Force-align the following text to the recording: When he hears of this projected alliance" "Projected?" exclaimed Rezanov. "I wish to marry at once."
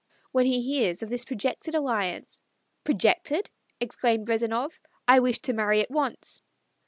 When 0.31 0.47
he 0.47 0.63
hears 0.63 1.03
of 1.03 1.09
this 1.11 1.23
projected 1.25 1.75
alliance" 1.75 2.41
"Projected?" 2.85 3.51
exclaimed 3.79 4.29
Rezanov. 4.29 4.79
"I 5.07 5.19
wish 5.19 5.37
to 5.41 5.53
marry 5.53 5.79
at 5.81 5.91
once." 5.91 6.41